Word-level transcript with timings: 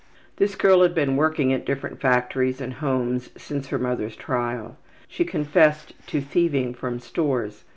''This 0.37 0.55
girl 0.55 0.81
had 0.81 0.95
been 0.95 1.15
working 1.15 1.53
at 1.53 1.63
different 1.63 2.01
factories 2.01 2.59
and 2.59 2.73
homes 2.73 3.29
since 3.37 3.67
her 3.67 3.77
mother's 3.77 4.15
trial. 4.15 4.77
She 5.07 5.23
confessed 5.23 5.93
to 6.07 6.19
thieving 6.21 6.73
from 6.73 6.99
stores. 6.99 7.65